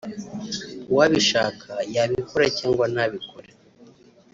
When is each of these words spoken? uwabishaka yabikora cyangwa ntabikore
uwabishaka 0.91 1.71
yabikora 1.95 2.45
cyangwa 2.57 2.85
ntabikore 2.93 3.49